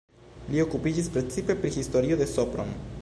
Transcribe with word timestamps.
Li 0.53 0.61
okupiĝis 0.63 1.09
precipe 1.17 1.57
pri 1.61 1.73
historio 1.77 2.19
de 2.23 2.29
Sopron. 2.33 2.75